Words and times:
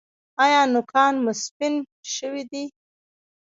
ایا 0.43 0.61
نوکان 0.73 1.13
مو 1.23 1.31
سپین 1.43 1.73
شوي 2.15 2.43
دي؟ 2.51 2.63